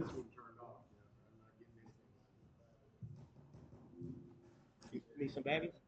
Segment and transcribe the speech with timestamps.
[0.00, 0.84] this one turned off.
[5.18, 5.87] Need some baggies?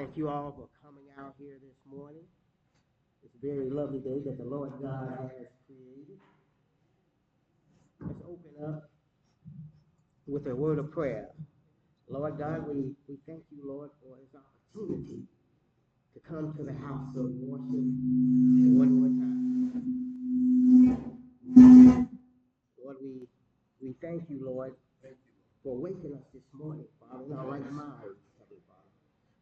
[0.00, 2.24] Thank you all for coming out here this morning.
[3.22, 6.16] It's a very lovely day that the Lord God has created.
[8.00, 8.88] Let's open up
[10.26, 11.28] with a word of prayer.
[12.08, 15.24] Lord God, we, we thank you, Lord, for this opportunity
[16.14, 19.84] to come to the house of worship one more time.
[22.82, 23.28] Lord, we,
[23.82, 24.74] we thank you, Lord,
[25.62, 27.84] for waking us this morning, Father, in our right Heavenly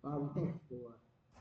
[0.02, 0.20] Father.
[0.22, 0.94] We thank you for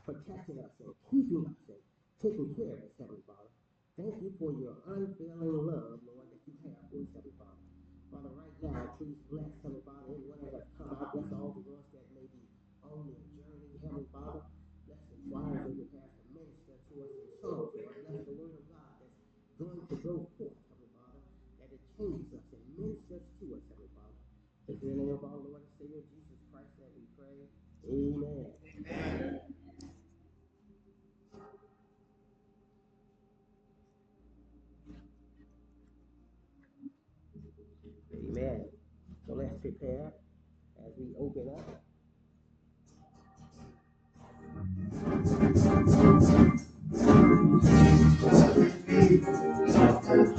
[0.04, 1.82] protecting us and keeping us and
[2.22, 3.52] taking care of us, Heavenly Father.
[3.98, 7.62] Thank you for your unfailing love, Lord, that you have for us, Heavenly Father.
[8.10, 11.64] Father, right now, please bless, Heavenly Father, anyone that has come out, bless all the
[11.66, 12.42] ones that may be
[12.86, 14.42] on their journey, Heavenly Father.
[14.88, 17.94] Bless the choirs that you have to minister to us in songs, Lord.
[18.08, 19.18] Bless the word of God that's
[19.60, 21.20] going to go forth, Heavenly Father,
[21.60, 24.18] that it changes us and ministers to us, Heavenly Father.
[24.72, 27.38] It's in the name of our Lord and Savior Jesus Christ that we pray.
[27.90, 28.46] Amen.
[38.28, 38.64] Amen.
[39.26, 39.34] So
[39.90, 41.82] as we open up.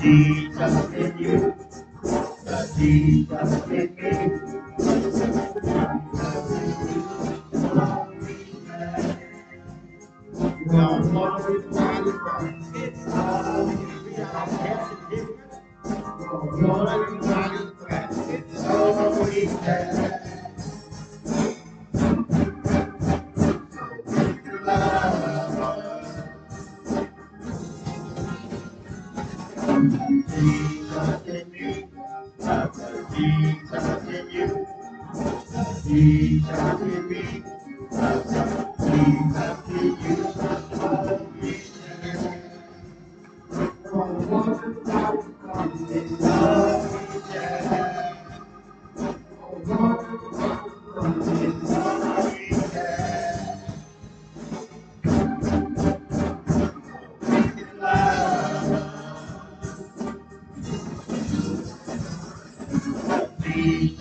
[0.01, 0.88] Jesus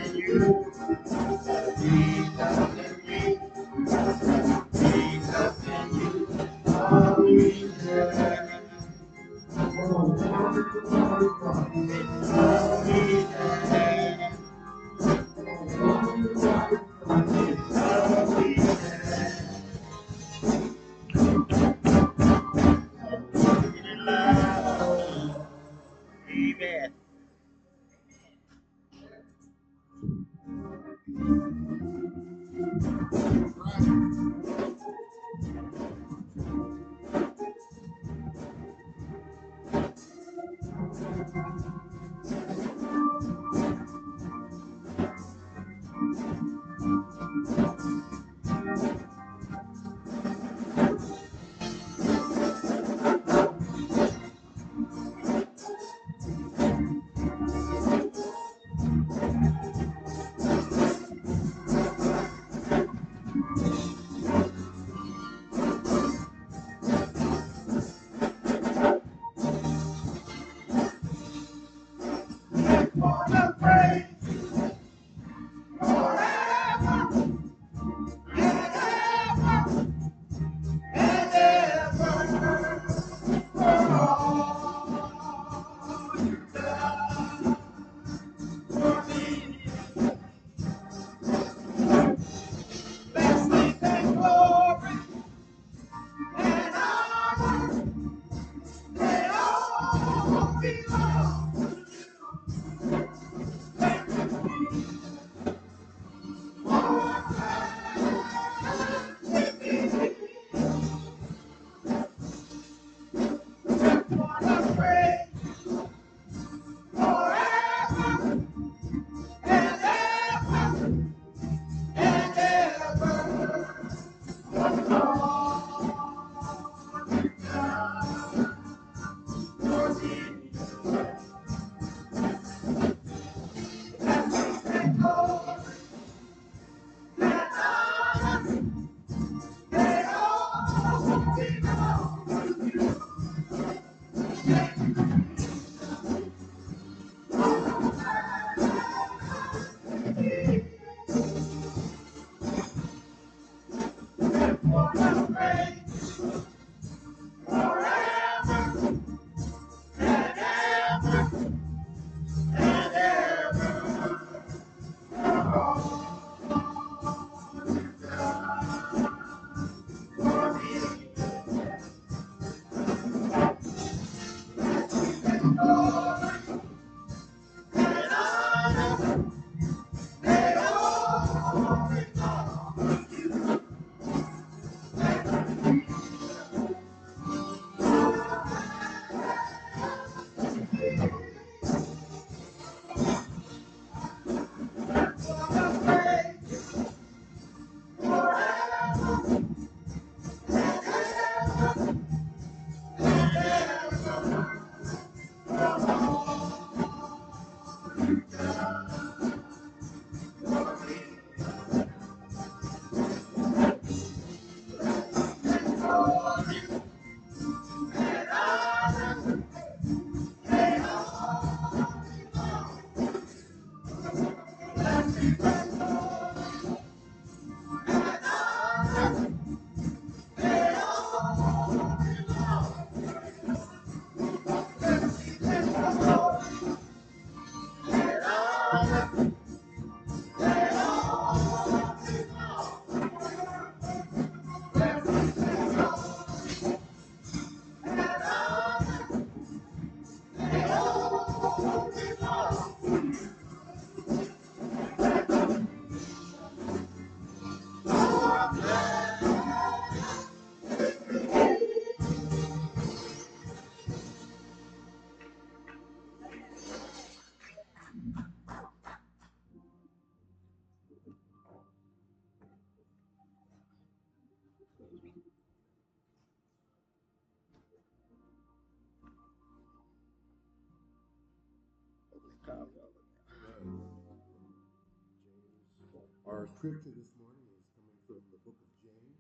[286.41, 289.13] Our scripture this morning is coming from the book of James,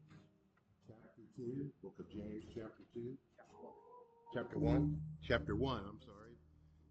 [0.89, 3.13] chapter two, book of James, chapter two.
[4.33, 6.33] Chapter one, chapter one, I'm sorry.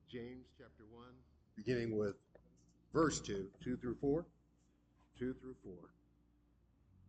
[0.06, 1.18] James, chapter one,
[1.58, 2.14] beginning with
[2.94, 4.24] verse two, two through four,
[5.18, 5.90] two through four.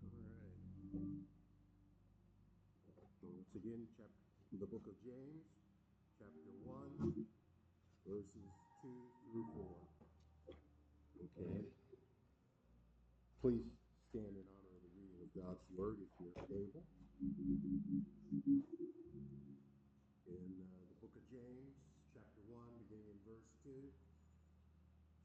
[0.01, 1.21] All right.
[3.21, 4.17] Once again, chapter,
[4.57, 5.45] the book of James,
[6.17, 6.89] chapter one,
[8.01, 8.49] verses
[8.81, 8.89] two
[9.29, 9.77] through four.
[11.37, 11.69] Okay.
[13.41, 13.73] Please
[14.13, 16.85] stand in honor of the reading of God's word if you're able.
[20.29, 21.73] In uh, the book of James,
[22.13, 23.73] chapter 1, beginning in verse 2.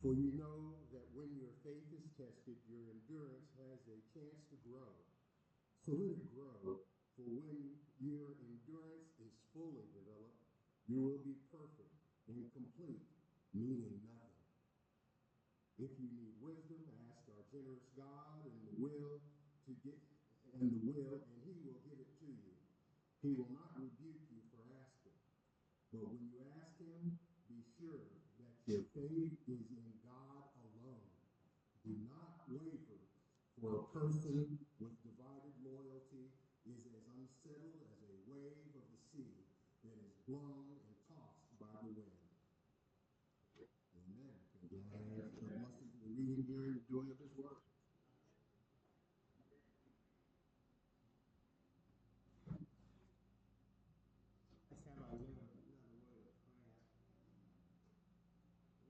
[0.01, 4.57] For you know that when your faith is tested, your endurance has a chance to
[4.65, 4.97] grow.
[5.85, 6.81] So let it grow,
[7.21, 10.41] for when your endurance is fully developed,
[10.89, 11.93] you will be perfect
[12.33, 13.05] and complete,
[13.53, 14.37] needing nothing.
[15.77, 16.81] If you need wisdom,
[17.13, 19.25] ask our generous God and the will
[19.67, 19.99] to get
[20.57, 22.53] and the will, and he will give it to you.
[23.21, 25.21] He will not rebuke you for asking.
[25.93, 28.09] But when you ask him, be sure
[28.41, 31.13] that your faith is in God alone.
[31.85, 33.01] Do not waver,
[33.61, 36.33] for a person with divided loyalty
[36.65, 39.45] is as unsettled as a wave of the sea
[39.85, 42.25] that is blown and tossed by the wind.
[43.93, 44.41] Amen.
[44.73, 47.61] Can I ask a blessing to the reading, hearing, and doing of his word?
[54.67, 56.75] Let's have our Lord another word of prayer.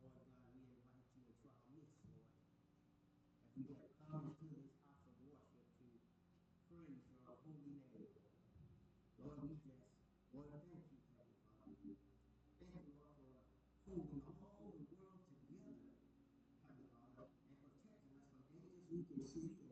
[0.01, 2.25] Lord God, we invite you into our midst, Lord.
[3.45, 5.93] As we have come into this house of worship to
[6.69, 7.85] praise your holy name.
[9.21, 9.93] Lord, we just want to
[10.37, 11.97] thank you,
[12.61, 13.41] Heavenly Father.
[13.89, 15.73] Thank you, Lord, for holding all the world together,
[16.53, 19.66] Heavenly Father, and protecting us dangers can see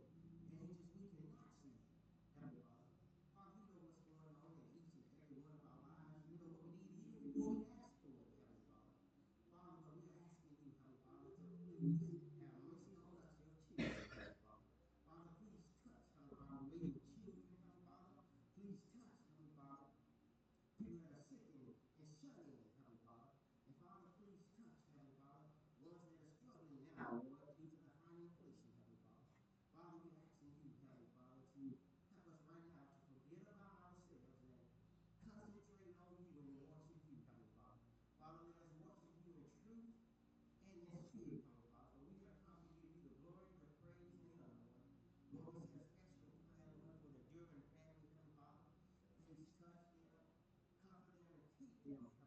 [52.01, 52.24] you know,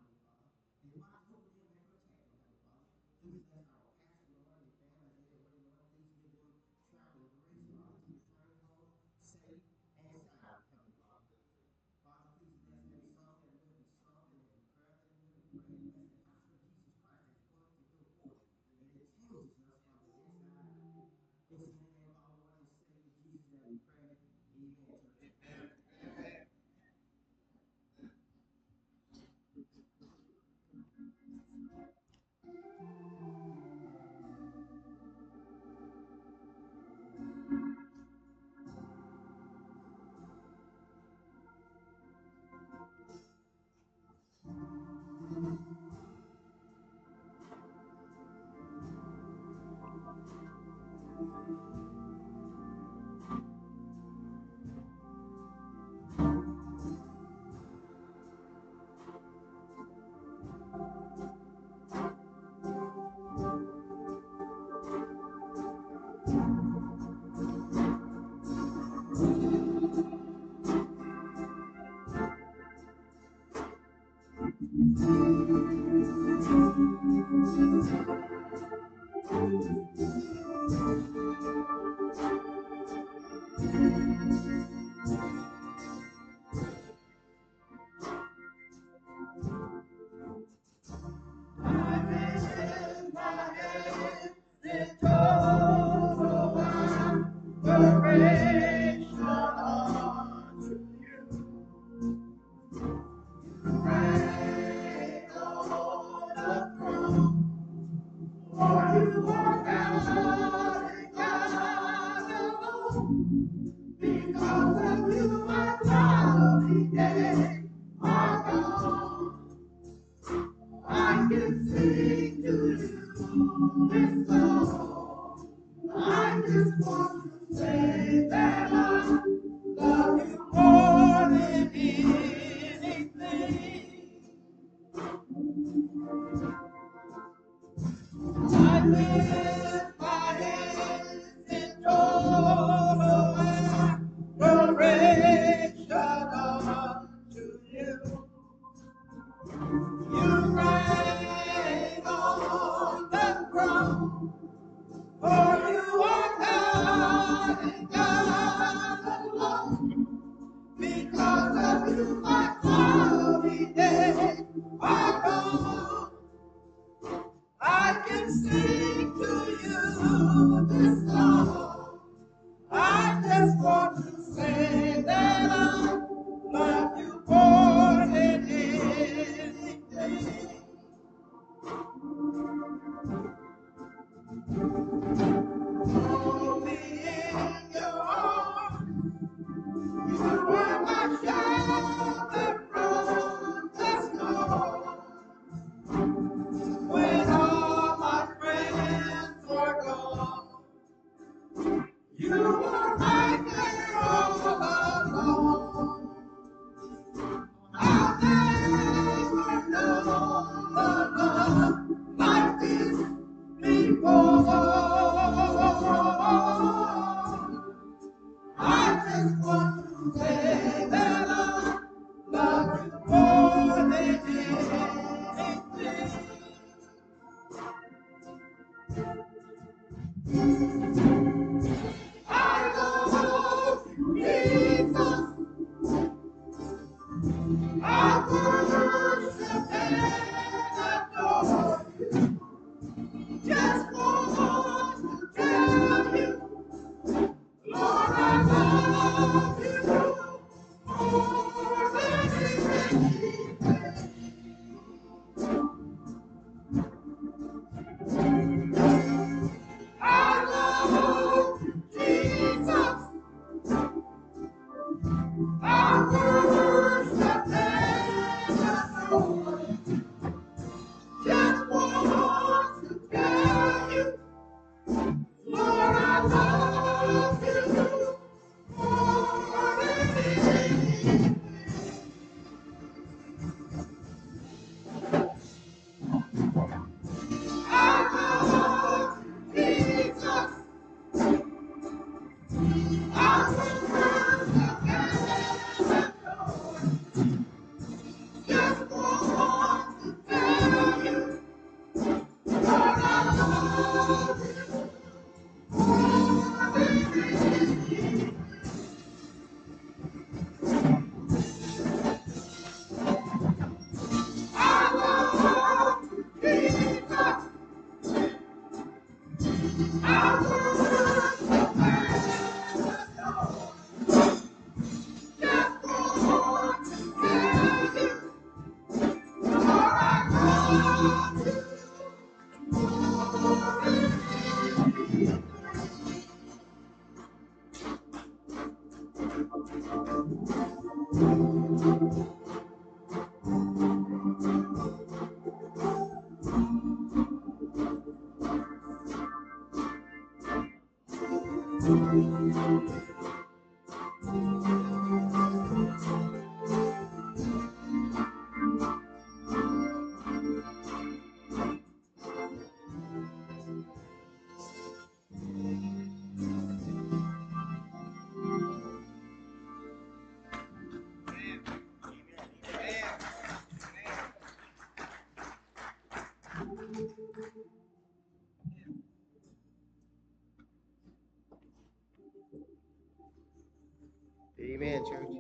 [384.77, 385.33] Amen, church.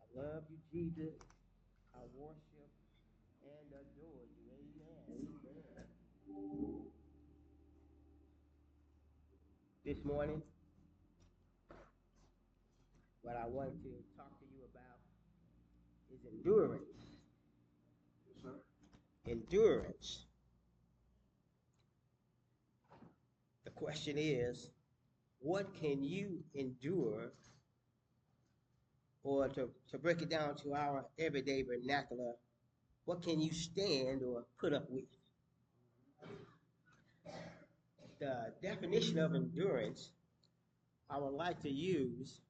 [0.00, 1.12] I love you, Jesus.
[1.94, 2.70] I worship
[3.44, 4.56] and adore you.
[4.56, 5.28] Amen.
[6.30, 6.80] Amen.
[9.84, 10.40] This morning,
[13.20, 14.96] what I want to talk to you about
[16.10, 16.84] is endurance.
[18.42, 18.54] Yes,
[19.26, 20.24] Endurance.
[23.66, 24.70] The question is,
[25.46, 27.30] what can you endure?
[29.22, 32.32] Or to, to break it down to our everyday vernacular,
[33.04, 35.04] what can you stand or put up with?
[38.18, 40.10] The definition of endurance
[41.08, 42.40] I would like to use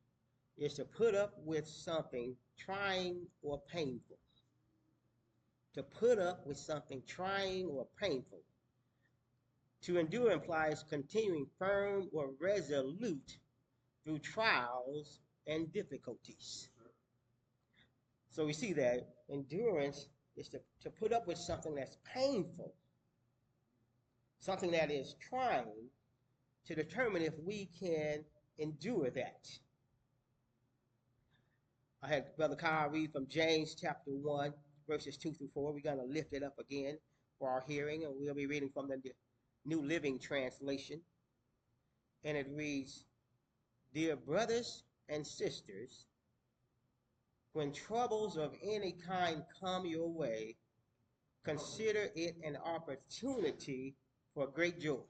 [0.56, 4.16] is to put up with something trying or painful.
[5.74, 8.40] To put up with something trying or painful.
[9.82, 13.38] To endure implies continuing firm or resolute
[14.04, 16.68] through trials and difficulties.
[18.30, 22.74] So we see that endurance is to, to put up with something that's painful,
[24.40, 25.88] something that is trying
[26.66, 28.24] to determine if we can
[28.58, 29.48] endure that.
[32.02, 34.52] I had Brother Kyle read from James chapter 1,
[34.86, 35.72] verses 2 through 4.
[35.72, 36.98] We're going to lift it up again
[37.38, 38.98] for our hearing, and we'll be reading from the
[39.66, 41.00] New Living Translation.
[42.24, 43.04] And it reads
[43.92, 46.06] Dear brothers and sisters,
[47.52, 50.56] when troubles of any kind come your way,
[51.44, 53.94] consider it an opportunity
[54.34, 55.00] for great joy.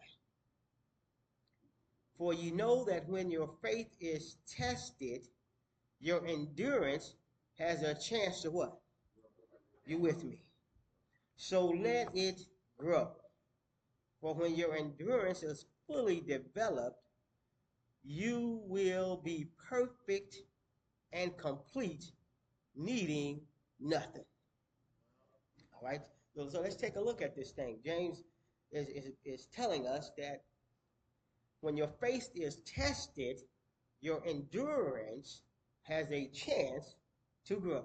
[2.17, 5.27] For you know that when your faith is tested,
[6.01, 7.15] your endurance
[7.59, 8.79] has a chance to what?
[9.85, 10.43] You with me?
[11.37, 12.41] So let it
[12.79, 13.11] grow.
[14.21, 17.01] For when your endurance is fully developed,
[18.05, 20.37] you will be perfect
[21.13, 22.13] and complete,
[22.75, 23.41] needing
[23.81, 24.25] nothing.
[25.75, 26.01] All right?
[26.35, 27.79] So, so let's take a look at this thing.
[27.85, 28.23] James
[28.73, 30.43] is, is, is telling us that
[31.61, 33.41] when your faith is tested,
[34.01, 35.43] your endurance
[35.83, 36.97] has a chance
[37.47, 37.85] to grow.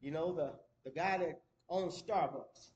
[0.00, 0.52] You know, the,
[0.84, 2.72] the guy that owns Starbucks.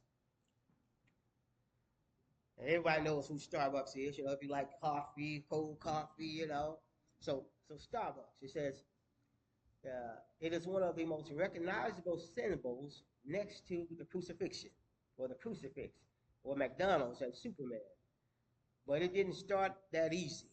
[2.60, 6.78] Everybody knows who Starbucks is, you know, if you like coffee, cold coffee, you know.
[7.20, 8.82] So so Starbucks, it says,
[9.86, 14.70] uh, it is one of the most recognizable symbols next to the crucifixion
[15.16, 15.92] or the crucifix
[16.42, 17.80] or McDonald's and Superman.
[18.86, 20.48] But it didn't start that easy.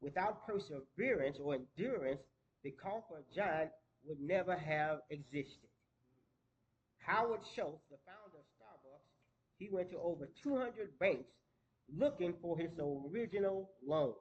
[0.00, 2.22] Without perseverance or endurance,
[2.62, 3.70] the coffee giant
[4.04, 5.67] would never have existed.
[7.08, 9.08] Howard Schultz, the founder of Starbucks,
[9.56, 11.32] he went to over 200 banks
[11.96, 14.12] looking for his original loan.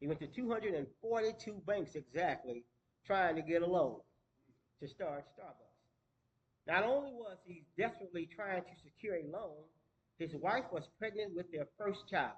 [0.00, 2.64] He went to 242 banks exactly
[3.06, 4.00] trying to get a loan
[4.80, 6.66] to start Starbucks.
[6.66, 9.62] Not only was he desperately trying to secure a loan,
[10.18, 12.32] his wife was pregnant with their first child.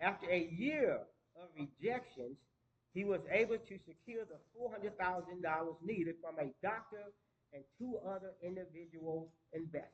[0.00, 1.00] After a year
[1.36, 2.38] of rejections,
[2.94, 7.12] he was able to secure the $400,000 needed from a doctor
[7.52, 9.92] and two other individual investors.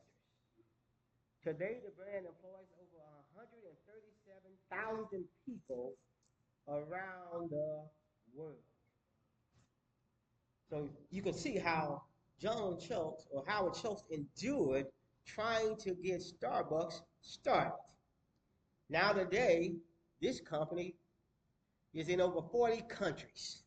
[1.42, 3.02] Today, the brand employs over
[3.34, 5.96] 137,000 people
[6.68, 7.84] around the
[8.34, 8.62] world.
[10.70, 12.02] So you can see how
[12.40, 14.86] John Schultz or Howard Schultz endured
[15.26, 17.78] trying to get Starbucks started.
[18.90, 19.76] Now today,
[20.20, 20.96] this company
[21.92, 23.62] is in over 40 countries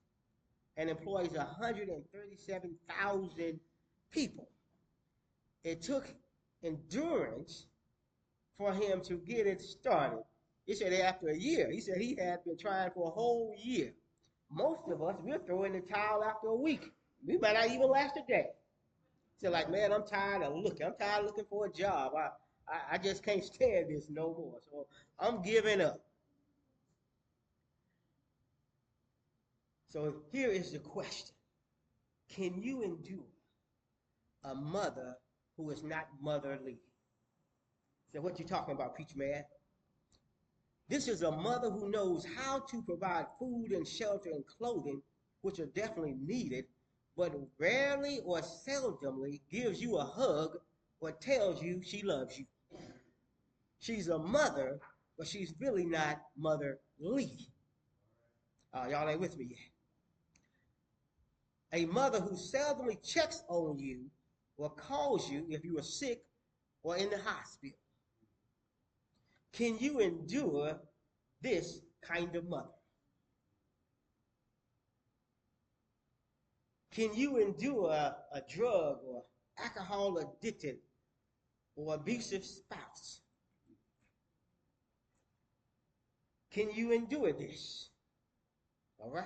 [0.76, 3.60] and employs 137,000
[4.18, 4.48] people.
[5.64, 6.06] It took
[6.64, 7.68] endurance
[8.58, 10.24] for him to get it started.
[10.66, 13.94] He said after a year, he said he had been trying for a whole year.
[14.50, 16.92] Most of us, we'll throw in the towel after a week.
[17.26, 18.48] We might not even last a day.
[19.40, 20.88] So like, man, I'm tired of looking.
[20.88, 22.14] I'm tired of looking for a job.
[22.16, 22.30] I,
[22.68, 24.60] I, I just can't stand this no more.
[24.72, 24.88] So
[25.20, 26.00] I'm giving up.
[29.90, 31.36] So here is the question
[32.30, 33.24] Can you endure
[34.50, 35.16] a mother
[35.56, 36.80] who is not motherly?
[38.14, 39.44] So, what you talking about, preacher man?
[40.90, 45.02] This is a mother who knows how to provide food and shelter and clothing,
[45.42, 46.64] which are definitely needed,
[47.18, 50.52] but rarely or seldomly gives you a hug
[51.02, 52.46] or tells you she loves you.
[53.80, 54.80] She's a mother,
[55.18, 57.50] but she's really not motherly.
[58.74, 59.60] Uh, y'all ain't with me yet.
[61.74, 64.06] A mother who seldomly checks on you
[64.58, 66.24] or calls you if you are sick
[66.84, 67.78] or in the hospital.
[69.54, 70.80] Can you endure
[71.42, 72.70] this kind of mother?
[76.92, 79.24] Can you endure a, drug or
[79.60, 80.78] alcohol addicted
[81.76, 83.22] or abusive spouse?
[86.52, 87.90] Can you endure this?
[88.98, 89.26] All right.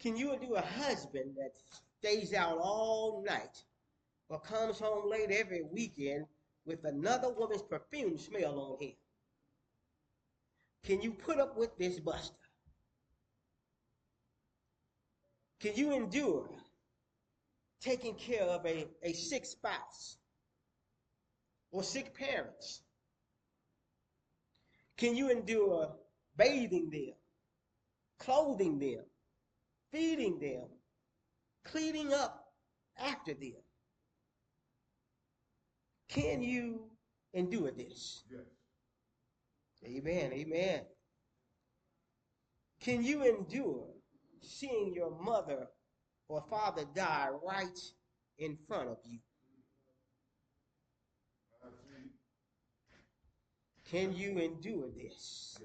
[0.00, 1.52] Can you endure a husband that
[2.04, 3.62] stays out all night
[4.28, 6.26] or comes home late every weekend
[6.66, 8.94] with another woman's perfume smell on him?
[10.84, 12.34] Can you put up with this buster?
[15.60, 16.46] Can you endure
[17.80, 20.18] taking care of a, a sick spouse
[21.72, 22.82] or sick parents?
[24.98, 25.90] Can you endure
[26.36, 27.14] bathing them,
[28.18, 29.04] clothing them,
[29.90, 30.68] feeding them,
[31.64, 32.46] cleaning up
[32.98, 33.52] after them?
[36.08, 36.90] Can you
[37.32, 38.24] endure this?
[38.30, 38.40] Yes.
[39.84, 40.32] Amen.
[40.32, 40.80] Amen.
[42.80, 43.86] Can you endure
[44.42, 45.66] seeing your mother
[46.28, 47.78] or father die right
[48.38, 49.18] in front of you?
[53.90, 55.58] Can you endure this?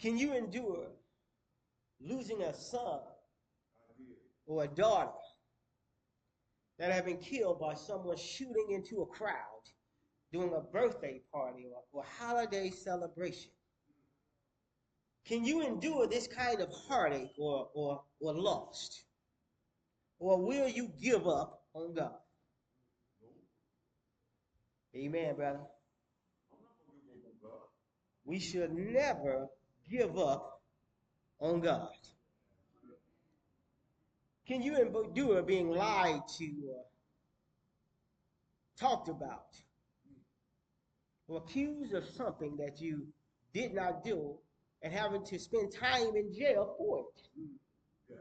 [0.00, 0.88] Can you endure
[2.04, 3.00] losing a son
[4.46, 5.10] or a daughter
[6.78, 9.34] that have been killed by someone shooting into a crowd
[10.32, 13.50] during a birthday party or, or holiday celebration?
[15.26, 19.04] Can you endure this kind of heartache or, or, or loss?
[20.18, 22.12] Or will you give up on God?
[24.94, 25.60] Amen, brother.
[28.24, 29.48] We should never
[29.90, 30.53] give up
[31.40, 31.88] on God.
[34.46, 36.84] Can you endure being lied to or
[38.78, 39.56] talked about
[41.28, 43.06] or accused of something that you
[43.54, 44.34] did not do
[44.82, 48.18] and having to spend time in jail for it?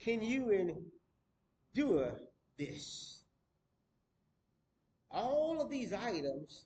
[0.00, 2.12] Can you endure
[2.58, 3.20] this?
[5.10, 6.64] All of these items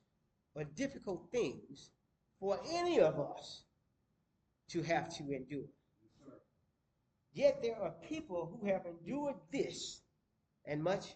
[0.56, 1.90] are difficult things
[2.40, 3.64] for any of us
[4.68, 5.66] to have to endure.
[7.32, 10.02] Yet there are people who have endured this
[10.66, 11.14] and much,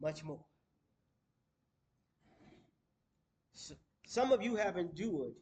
[0.00, 0.44] much more.
[3.54, 3.72] S-
[4.06, 5.34] Some of you have endured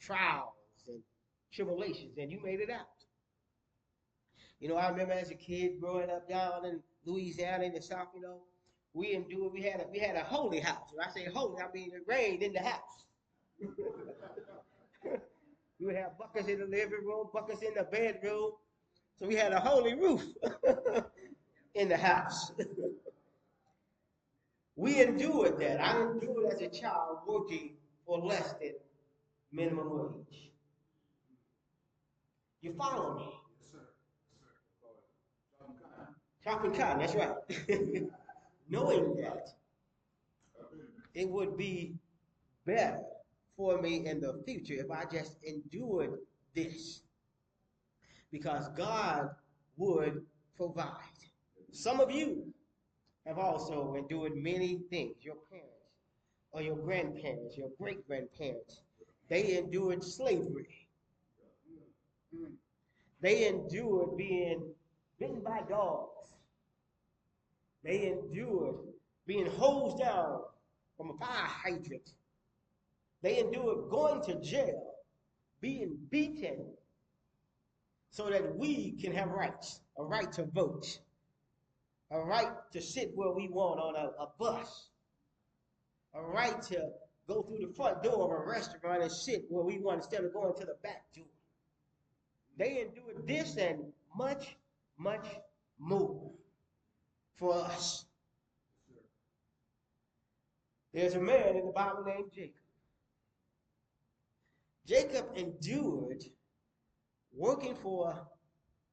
[0.00, 0.54] trials
[0.88, 1.02] and
[1.52, 2.88] tribulations and you made it out.
[4.60, 8.08] You know, I remember as a kid growing up down in Louisiana in the South,
[8.14, 8.42] you know,
[8.94, 10.90] we endured, we had a we had a holy house.
[10.94, 13.06] When I say holy, I mean it rained in the house.
[15.78, 18.52] we would have buckets in the living room, buckets in the bedroom.
[19.16, 20.22] So we had a holy roof
[21.74, 22.52] in the house.
[24.76, 25.80] we endured that.
[25.80, 28.72] I endured as a child working for less than
[29.52, 30.50] minimum wage.
[32.60, 33.28] You follow me?
[33.60, 33.78] Yes, sir.
[35.60, 36.08] Yes, sir.
[36.42, 37.34] Chopping cotton, that's right.
[38.68, 39.48] Knowing that
[41.14, 41.94] it would be
[42.66, 43.00] better
[43.56, 46.18] for me in the future if I just endured
[46.54, 47.02] this.
[48.30, 49.30] Because God
[49.76, 50.24] would
[50.56, 50.98] provide.
[51.72, 52.52] Some of you
[53.26, 55.16] have also endured many things.
[55.22, 55.70] Your parents
[56.52, 58.80] or your grandparents, your great grandparents,
[59.28, 60.88] they endured slavery.
[63.20, 64.62] They endured being
[65.18, 66.10] bitten by dogs.
[67.82, 68.76] They endured
[69.26, 70.40] being hosed down
[70.96, 72.10] from a fire hydrant.
[73.24, 74.96] They endured going to jail,
[75.62, 76.66] being beaten,
[78.10, 81.00] so that we can have rights a right to vote,
[82.10, 84.90] a right to sit where we want on a, a bus,
[86.12, 86.90] a right to
[87.26, 90.34] go through the front door of a restaurant and sit where we want instead of
[90.34, 91.24] going to the back door.
[92.58, 93.84] They endured this and
[94.14, 94.54] much,
[94.98, 95.26] much
[95.78, 96.30] more
[97.36, 98.04] for us.
[100.92, 102.63] There's a man in the Bible named Jacob.
[104.86, 106.24] Jacob endured
[107.32, 108.26] working for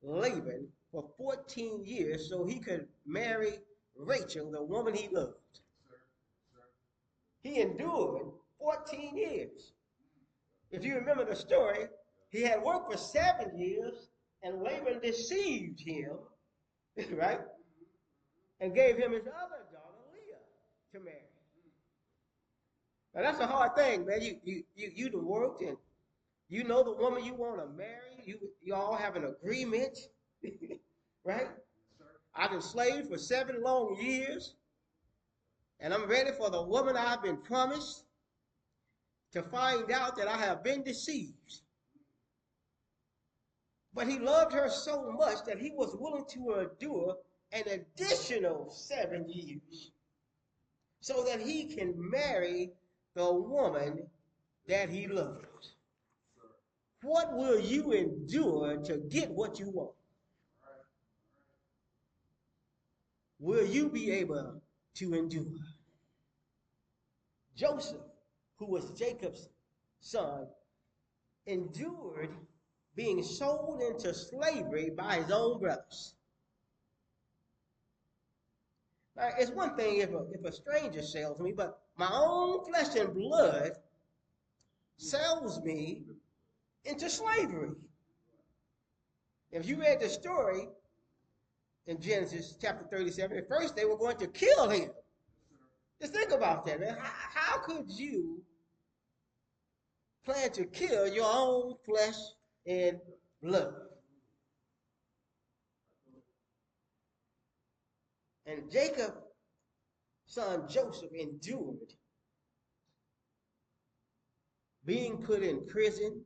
[0.02, 3.60] Laban for 14 years so he could marry
[3.96, 5.36] Rachel, the woman he loved.
[7.44, 8.28] He endured
[8.60, 9.74] 14 years.
[10.72, 11.88] If you remember the story,
[12.30, 14.10] he had worked for seven years
[14.44, 16.18] and Laban deceived him,
[17.14, 17.42] right?
[18.60, 20.38] And gave him his other daughter, Leah,
[20.94, 21.31] to marry.
[23.14, 24.22] Now that's a hard thing, man.
[24.22, 25.78] You you you you worked and
[26.48, 28.24] you know the woman you want to marry.
[28.26, 29.98] You you all have an agreement,
[31.26, 31.48] right?
[32.36, 34.56] I've been slave for seven long years,
[35.80, 38.06] and I'm ready for the woman I've been promised
[39.34, 41.62] to find out that I have been deceived.
[43.94, 47.18] But he loved her so much that he was willing to endure
[47.52, 49.92] an additional seven years
[51.02, 52.72] so that he can marry
[53.16, 54.08] the woman
[54.68, 55.46] that he loved.
[57.04, 59.92] What will you endure to get what you want?
[63.40, 64.62] Will you be able
[64.96, 65.58] to endure?
[67.56, 68.02] Joseph,
[68.58, 69.50] who was Jacob's
[70.00, 70.48] son,
[71.48, 72.30] endured
[72.96, 76.14] being sold into slavery by his own brothers.
[79.16, 82.96] Now, it's one thing if a, if a stranger sells me, but my own flesh
[82.96, 83.72] and blood
[84.98, 86.04] sells me
[86.86, 87.72] into slavery.
[89.52, 90.70] If you read the story
[91.88, 94.90] in Genesis chapter 37, at first they were going to kill him.
[96.00, 96.98] Just think about that, man.
[97.00, 98.42] How, how could you
[100.26, 102.16] plan to kill your own flesh
[102.66, 103.00] and
[103.44, 103.74] blood?
[108.46, 109.14] And Jacob,
[110.32, 111.94] son Joseph, endured
[114.86, 116.24] being put in prison.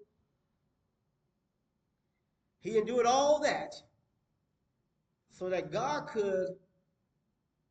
[2.59, 3.73] He endured all that
[5.31, 6.49] so that God could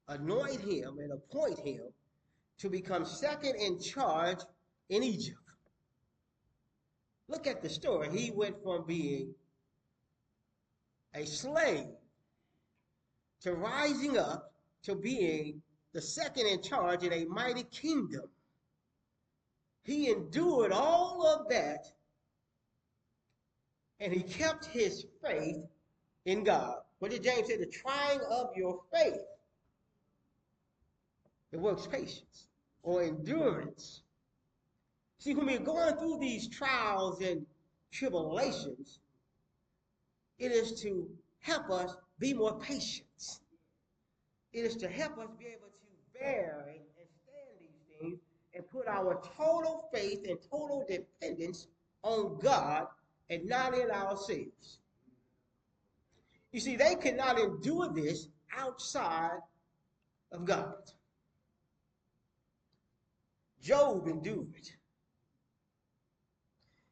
[0.09, 1.83] anoint him and appoint him
[2.59, 4.41] to become second in charge
[4.91, 5.39] in Egypt.
[7.29, 8.09] Look at the story.
[8.11, 9.35] He went from being
[11.15, 11.87] a slave
[13.43, 15.63] to rising up to being
[15.95, 18.29] the second in charge in a mighty kingdom.
[19.85, 21.87] He endured all of that
[24.01, 25.65] and he kept his faith
[26.27, 26.79] in God.
[26.99, 27.57] What did James say?
[27.57, 29.21] The trying of your faith.
[31.53, 32.49] It works patience
[32.83, 34.03] or endurance.
[35.19, 37.47] See, when we're going through these trials and
[37.93, 38.99] tribulations,
[40.39, 43.07] it is to help us be more patient.
[44.53, 45.64] It is to help us be able
[46.25, 48.21] and, and stand these things
[48.55, 51.67] and put our total faith and total dependence
[52.03, 52.87] on God
[53.31, 54.79] and not in ourselves.
[56.53, 59.41] You see, they could not endure this outside
[60.31, 60.75] of God.
[63.61, 64.55] Job endured.
[64.57, 64.77] It.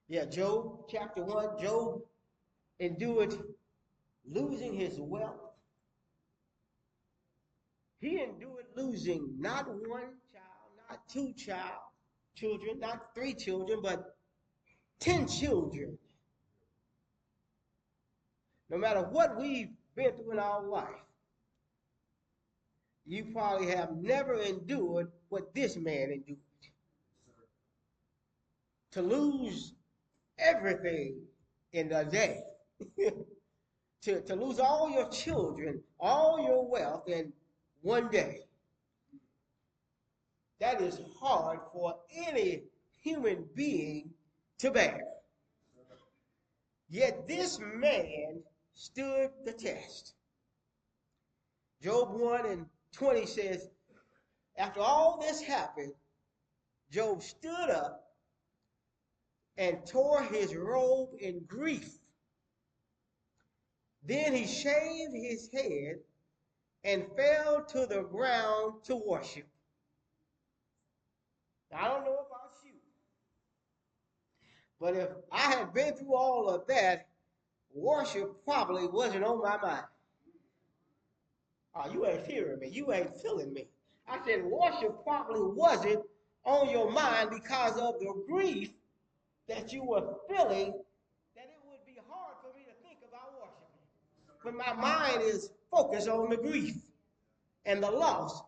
[0.08, 2.00] Yeah, Job chapter 1, Job
[2.80, 3.34] endured
[4.28, 5.41] losing his wealth.
[8.02, 11.78] He endured losing not one child, not two child,
[12.34, 14.16] children, not three children, but
[14.98, 15.96] ten children.
[18.70, 20.88] No matter what we've been through in our life,
[23.06, 26.38] you probably have never endured what this man endured.
[28.92, 29.74] To lose
[30.38, 31.20] everything
[31.72, 32.40] in a day,
[34.02, 37.32] to, to lose all your children, all your wealth in
[37.82, 38.40] one day.
[40.60, 42.62] That is hard for any
[43.02, 44.10] human being
[44.58, 45.02] to bear.
[46.88, 48.42] Yet this man
[48.74, 50.14] stood the test.
[51.82, 53.68] Job 1 and 20 says,
[54.56, 55.92] After all this happened,
[56.92, 58.12] Job stood up
[59.56, 61.98] and tore his robe in grief.
[64.04, 65.96] Then he shaved his head
[66.84, 69.46] and fell to the ground to worship.
[71.70, 72.72] Now, I don't know about you,
[74.80, 77.06] but if I had been through all of that,
[77.74, 79.84] worship probably wasn't on my mind.
[81.74, 82.68] Oh, you ain't hearing me.
[82.68, 83.68] You ain't feeling me.
[84.06, 86.02] I said worship probably wasn't
[86.44, 88.70] on your mind because of the grief
[89.48, 90.74] that you were feeling
[91.34, 94.44] that it would be hard for me to think about worshiping.
[94.44, 96.76] But my mind is focused on the grief
[97.64, 98.42] and the loss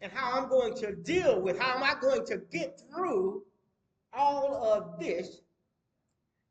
[0.00, 3.42] and how I'm going to deal with, how am I going to get through
[4.16, 5.40] all of this.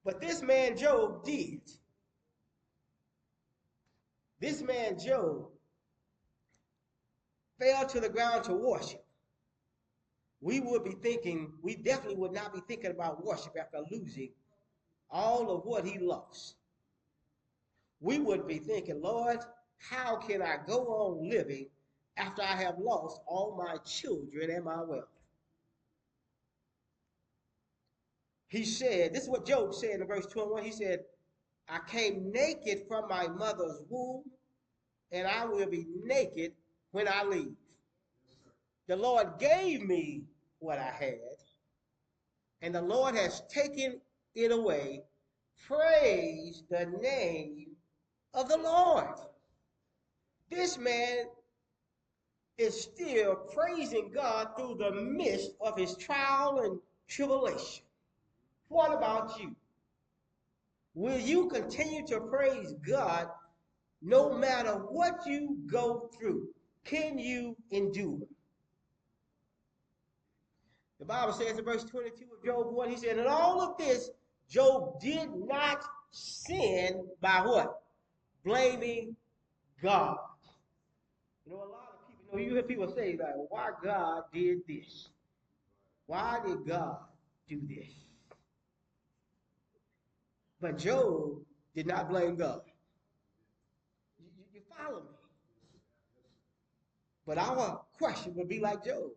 [0.04, 1.62] But this man Job did.
[4.40, 5.48] This man Job
[7.60, 9.04] fell to the ground to worship.
[10.42, 14.30] We would be thinking, we definitely would not be thinking about worship after losing
[15.10, 16.56] all of what he lost.
[18.00, 19.40] We would be thinking, Lord,
[19.78, 21.68] how can I go on living
[22.18, 25.06] after I have lost all my children and my wealth?
[28.48, 30.64] He said, this is what Job said in verse 21.
[30.64, 31.00] He said,
[31.68, 34.24] I came naked from my mother's womb,
[35.12, 36.54] and I will be naked
[36.92, 37.56] when I leave.
[38.88, 40.24] The Lord gave me
[40.60, 41.18] what I had,
[42.62, 44.00] and the Lord has taken
[44.36, 45.04] it away.
[45.68, 47.68] Praise the name
[48.34, 49.08] of the Lord.
[50.50, 51.26] This man
[52.58, 57.84] is still praising God through the midst of his trial and tribulation.
[58.70, 59.56] What about you?
[60.94, 63.28] Will you continue to praise God
[64.02, 66.48] no matter what you go through?
[66.86, 68.20] Can you endure?
[71.00, 74.10] The Bible says in verse 22 of Job 1, he said, In all of this,
[74.50, 77.82] Job did not sin by what?
[78.46, 79.16] Blaming
[79.82, 80.18] God.
[81.46, 84.24] You know, a lot of people, you know, you hear people say, like, why God
[84.34, 85.10] did this?
[86.08, 86.98] Why did God
[87.48, 87.90] do this?
[90.60, 91.42] But Job
[91.76, 92.62] did not blame God.
[94.20, 95.10] You, you, follow me?
[97.28, 99.12] But our question would be like Job.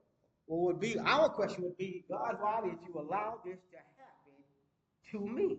[0.47, 4.37] Or would be our question would be, God, why did you allow this to happen
[5.13, 5.57] to me?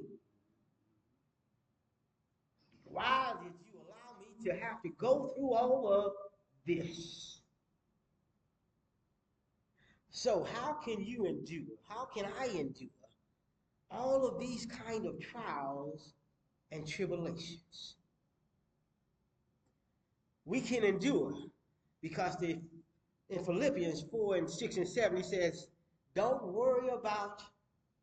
[2.86, 6.14] Why did you allow me to have to go through all of
[6.66, 7.41] this?
[10.12, 11.78] So how can you endure?
[11.88, 12.89] How can I endure
[13.91, 16.14] all of these kind of trials
[16.72, 17.95] and tribulations?
[20.45, 21.34] We can endure
[22.01, 22.60] because the
[23.30, 25.68] in Philippians 4 and 6 and 7, he says,
[26.16, 27.43] Don't worry about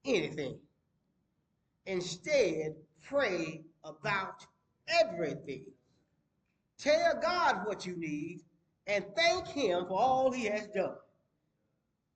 [0.04, 0.58] anything.
[1.86, 4.46] Instead, pray about
[4.88, 5.66] everything.
[6.78, 8.42] Tell God what you need
[8.86, 10.94] and thank Him for all He has done.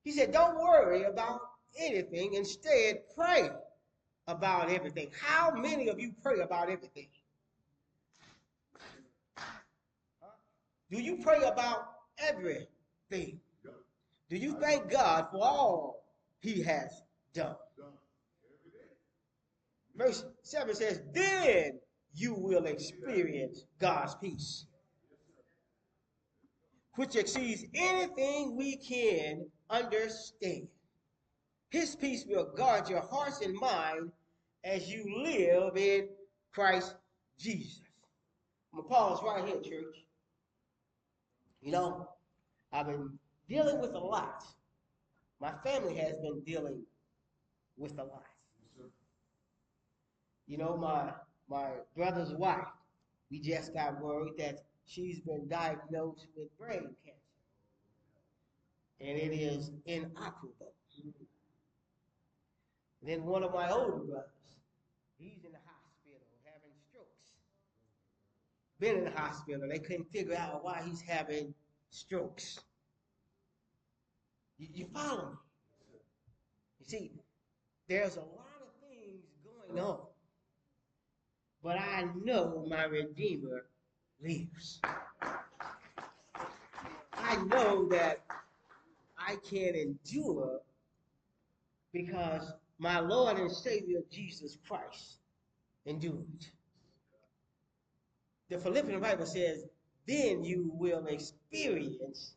[0.04, 1.40] He said, Don't worry about
[1.78, 2.34] anything.
[2.34, 3.50] Instead, pray
[4.26, 5.10] about everything.
[5.20, 7.08] How many of you pray about everything?
[10.90, 11.86] Do you pray about
[12.18, 13.40] everything?
[14.28, 16.04] Do you thank God for all
[16.40, 17.02] he has
[17.34, 17.56] done?
[19.96, 21.78] Verse 7 says, Then
[22.14, 24.66] you will experience God's peace,
[26.96, 30.68] which exceeds anything we can understand.
[31.70, 34.10] His peace will guard your hearts and mind
[34.64, 36.08] as you live in
[36.52, 36.96] Christ
[37.38, 37.80] Jesus.
[38.72, 39.96] I'm going to pause right here, church.
[41.62, 42.08] You know,
[42.72, 44.44] I've been dealing with a lot.
[45.40, 46.82] My family has been dealing
[47.76, 48.24] with a lot.
[50.46, 51.12] You know, my
[51.50, 52.68] my brother's wife,
[53.30, 57.20] we just got worried that she's been diagnosed with brain cancer.
[59.00, 60.72] And it is inoperable.
[63.02, 64.28] Then one of my older brothers,
[65.18, 67.30] he's in the hospital having strokes.
[68.78, 69.68] Been in the hospital.
[69.68, 71.54] They couldn't figure out why he's having
[71.90, 72.60] strokes.
[74.58, 75.36] You, you follow me?
[76.78, 77.12] You see,
[77.88, 80.00] there's a lot of things going on,
[81.62, 83.66] but I know my Redeemer
[84.22, 84.80] lives.
[87.12, 88.20] I know that
[89.18, 90.60] I can endure
[91.92, 95.18] because my Lord and Savior Jesus Christ
[95.86, 96.46] endured.
[98.48, 99.64] The Philippian Bible says,
[100.06, 102.34] then you will experience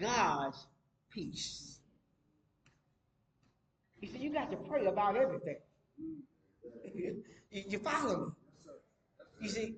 [0.00, 0.66] God's
[1.10, 1.78] peace.
[4.00, 5.58] He said, you got to pray about everything.
[7.50, 8.32] You follow me?
[9.40, 9.74] You see,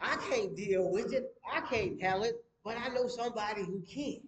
[0.00, 1.34] I can't deal with it.
[1.50, 2.34] I can't handle it,
[2.64, 4.20] but I know somebody who can.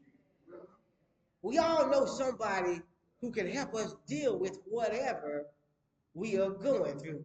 [1.43, 2.83] We all know somebody
[3.21, 5.47] who can help us deal with whatever
[6.15, 7.25] we are going through.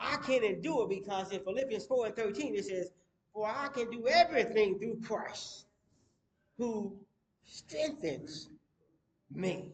[0.00, 2.90] I can endure because in Philippians 4 and 13 it says,
[3.32, 5.66] For I can do everything through Christ
[6.56, 6.96] who
[7.44, 8.50] strengthens
[9.32, 9.72] me.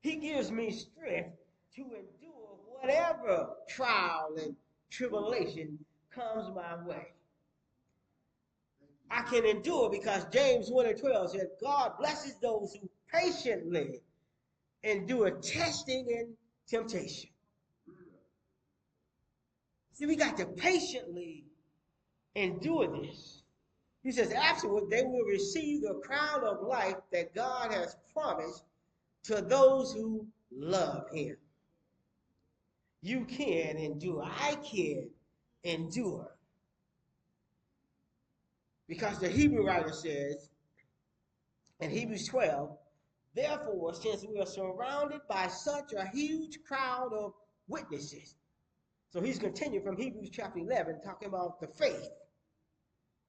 [0.00, 1.36] He gives me strength
[1.74, 2.15] to endure
[2.80, 4.54] whatever trial and
[4.90, 5.78] tribulation
[6.10, 7.08] comes my way.
[9.10, 14.00] I can endure because James 1 and 12 said, God blesses those who patiently
[14.82, 16.28] endure testing and
[16.68, 17.30] temptation.
[19.92, 21.44] See, we got to patiently
[22.34, 23.42] endure this.
[24.02, 28.62] He says, afterward, they will receive the crown of life that God has promised
[29.24, 31.36] to those who love him.
[33.02, 34.24] You can endure.
[34.24, 35.10] I can
[35.64, 36.28] endure.
[38.88, 40.48] Because the Hebrew writer says
[41.80, 42.76] in Hebrews 12,
[43.34, 47.32] therefore, since we are surrounded by such a huge crowd of
[47.68, 48.36] witnesses,
[49.10, 52.08] so he's continuing from Hebrews chapter 11, talking about the faith,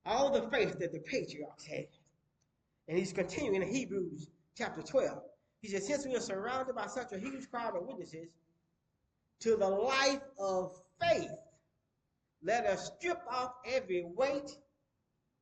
[0.06, 1.88] all the faith that the patriarchs had.
[2.88, 5.20] And he's continuing in Hebrews chapter 12.
[5.62, 8.28] He says, since we are surrounded by such a huge crowd of witnesses,
[9.42, 10.72] to the life of
[11.02, 11.32] faith,
[12.44, 14.58] let us strip off every weight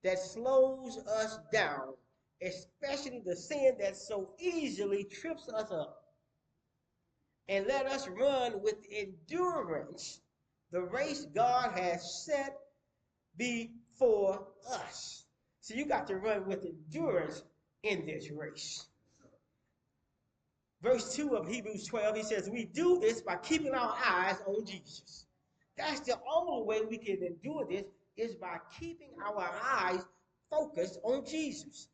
[0.04, 1.94] that slows us down,
[2.42, 5.98] especially the sin that so easily trips us up.
[7.48, 10.20] And let us run with endurance
[10.72, 12.58] the race God has set
[13.38, 15.26] before us.
[15.62, 17.44] So you got to run with endurance
[17.84, 18.86] in this race.
[20.86, 24.64] Verse 2 of Hebrews 12, he says, We do this by keeping our eyes on
[24.68, 25.26] Jesus.
[25.76, 30.06] That's the only way we can endure this is by keeping our eyes
[30.52, 31.88] focused on Jesus.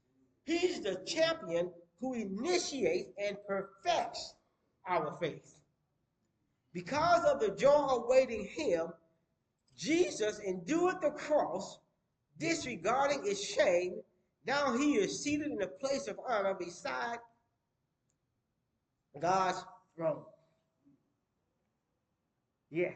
[0.44, 1.72] He's the champion
[2.02, 4.36] who initiates and perfects
[4.86, 5.56] our faith.
[6.74, 8.88] Because of the joy awaiting him,
[9.78, 11.80] Jesus endured the cross,
[12.38, 14.02] disregarding its shame.
[14.46, 17.20] Now he is seated in a place of honor beside
[19.20, 19.64] God's
[19.96, 20.24] throne.
[22.70, 22.94] Yes,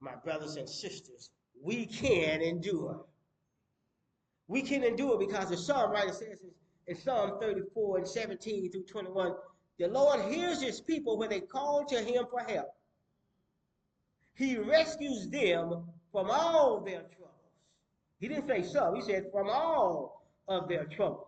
[0.00, 1.30] my brothers and sisters,
[1.62, 3.04] we can endure.
[4.46, 6.38] We can endure because the psalm writer says
[6.86, 9.32] in Psalm 34 and 17 through 21,
[9.78, 12.68] the Lord hears his people when they call to him for help.
[14.34, 17.34] He rescues them from all their troubles.
[18.20, 21.26] He didn't say some, he said from all of their troubles.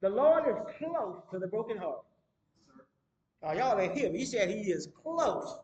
[0.00, 2.09] The Lord is close to the brokenhearted.
[3.42, 4.18] Oh, y'all ain't hear me.
[4.18, 5.58] He said he is close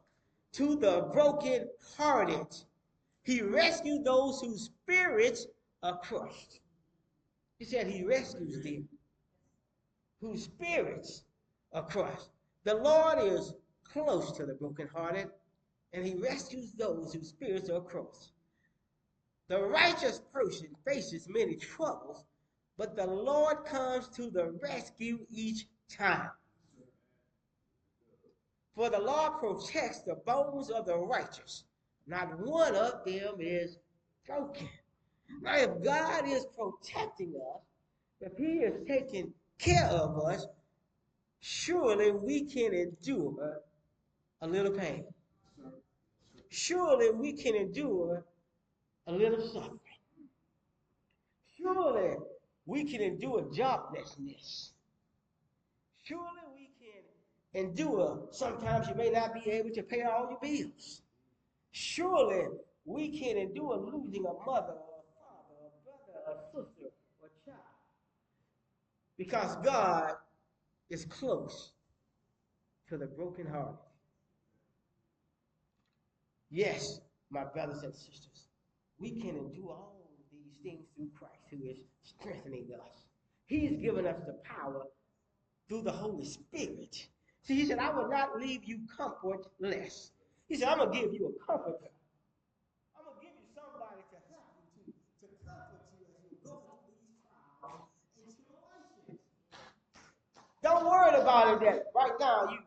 [0.52, 2.46] to the brokenhearted.
[3.22, 5.46] He rescued those whose spirits
[5.82, 6.60] are crushed.
[7.58, 8.88] He said he rescues them
[10.20, 11.24] whose spirits
[11.72, 12.30] are crushed.
[12.64, 13.52] The Lord is
[13.84, 15.28] close to the brokenhearted,
[15.92, 18.32] and he rescues those whose spirits are crushed.
[19.48, 22.24] The righteous person faces many troubles,
[22.76, 26.30] but the Lord comes to the rescue each time.
[28.76, 31.64] For the Lord protects the bones of the righteous.
[32.06, 33.78] Not one of them is
[34.26, 34.68] broken.
[35.40, 37.62] Now, if God is protecting us,
[38.20, 40.46] if He is taking care of us,
[41.40, 43.62] surely we can endure
[44.42, 45.06] a little pain.
[46.50, 48.24] Surely we can endure
[49.06, 49.80] a little suffering.
[51.56, 52.16] Surely
[52.66, 54.72] we can endure joblessness.
[56.02, 56.45] Surely
[57.56, 61.02] endure, sometimes you may not be able to pay all your bills.
[61.72, 62.46] Surely
[62.84, 66.90] we can endure losing a mother or a father, a brother, a sister,
[67.20, 67.58] or a child.
[69.16, 70.12] Because God
[70.90, 71.72] is close
[72.88, 73.78] to the brokenhearted.
[76.50, 77.00] Yes,
[77.30, 78.48] my brothers and sisters,
[78.98, 83.06] we can endure all these things through Christ who is strengthening us.
[83.46, 84.84] He's given us the power
[85.68, 87.08] through the Holy Spirit.
[87.46, 90.10] See, he said, I will not leave you comfortless.
[90.48, 91.78] He said, I'm going to give you a comforter.
[92.98, 96.34] I'm going to give you somebody to help you, to, to comfort you as you
[96.42, 96.90] go through
[98.26, 99.22] these trials.
[100.60, 102.58] Don't worry about it that right now you,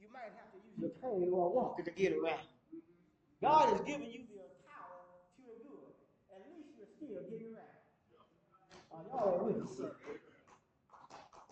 [0.00, 2.40] you might have to use your cane or a walker to get around.
[3.42, 5.92] God has given you the power to endure.
[6.32, 7.84] At least you're still getting around.
[8.96, 9.86] Are y'all with me?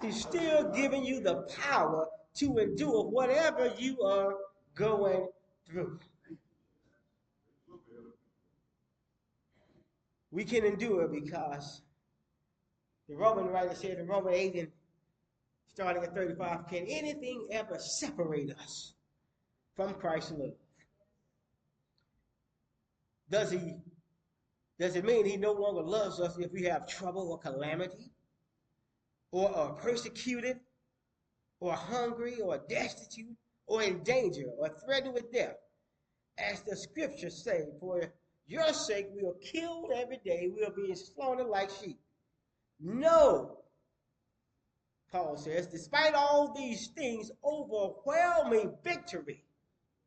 [0.01, 4.35] He's still giving you the power to endure whatever you are
[4.75, 5.29] going
[5.67, 5.99] through.
[10.31, 11.83] We can endure because
[13.09, 14.69] the Roman writer said in Roman 8 and
[15.67, 18.95] starting at 35, can anything ever separate us
[19.75, 20.53] from Christ's love?
[23.31, 23.77] Does he
[24.79, 28.11] does it mean he no longer loves us if we have trouble or calamity?
[29.31, 30.59] Or are persecuted?
[31.61, 33.37] Or hungry or destitute?
[33.67, 35.57] Or in danger or threatened with death?
[36.39, 38.13] As the scriptures say, for
[38.47, 42.01] your sake we are killed every day, we are being slaughtered like sheep.
[42.81, 43.61] No,
[45.13, 49.45] Paul says, despite all these things, overwhelming victory.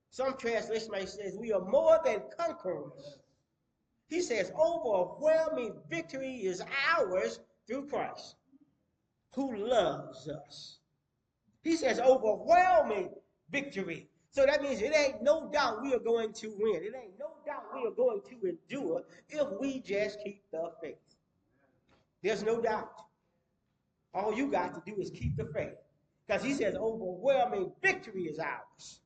[0.09, 3.17] Some translation might say we are more than conquerors.
[4.07, 6.63] He says overwhelming victory is
[6.95, 8.35] ours through Christ,
[9.33, 10.79] who loves us.
[11.63, 13.09] He says overwhelming
[13.49, 14.09] victory.
[14.31, 16.83] So that means it ain't no doubt we are going to win.
[16.83, 20.95] It ain't no doubt we are going to endure if we just keep the faith.
[22.21, 22.91] There's no doubt.
[24.13, 25.75] All you got to do is keep the faith.
[26.25, 29.01] Because he says overwhelming victory is ours.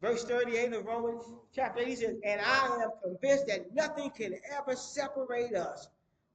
[0.00, 1.22] Verse 38 of Romans
[1.54, 5.88] chapter 8, he says, And I am convinced that nothing can ever separate us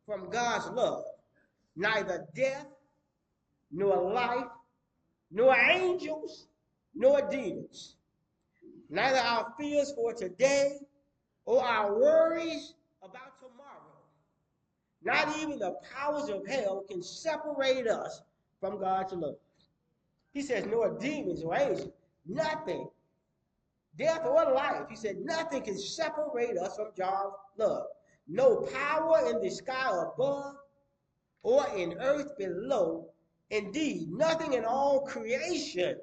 [0.06, 1.04] from God's love,
[1.76, 2.66] neither death,
[3.72, 4.48] nor life,
[5.32, 6.48] nor angels,
[6.96, 7.96] nor demons.
[8.90, 10.80] Neither our fears for today
[11.46, 13.88] or our worries about tomorrow.
[15.04, 18.22] Not even the powers of hell can separate us
[18.60, 19.36] from God's love.
[20.34, 21.90] He says, nor demons or angels,
[22.26, 22.88] nothing
[23.98, 24.84] death or life.
[24.90, 27.88] He said, nothing can separate us from God's love.
[28.28, 30.56] No power in the sky above
[31.44, 33.10] or in earth below.
[33.50, 35.98] Indeed, nothing in all creation